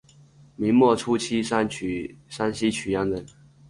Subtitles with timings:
[0.55, 3.25] 明末清初山西阳曲人。